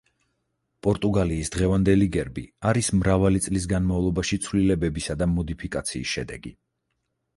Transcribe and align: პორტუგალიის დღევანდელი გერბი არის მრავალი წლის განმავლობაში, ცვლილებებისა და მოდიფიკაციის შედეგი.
პორტუგალიის 0.85 1.51
დღევანდელი 1.55 2.07
გერბი 2.15 2.43
არის 2.71 2.89
მრავალი 3.01 3.43
წლის 3.49 3.69
განმავლობაში, 3.75 4.41
ცვლილებებისა 4.47 5.19
და 5.21 5.29
მოდიფიკაციის 5.39 6.17
შედეგი. 6.19 6.55